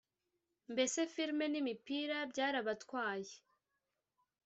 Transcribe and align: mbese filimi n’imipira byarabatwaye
mbese 0.71 0.99
filimi 1.13 1.45
n’imipira 1.49 2.17
byarabatwaye 2.31 3.35